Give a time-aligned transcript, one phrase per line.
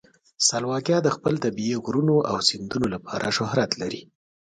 [0.47, 4.01] سلواکیا د خپل طبیعي غرونو او سیندونو لپاره شهرت لري.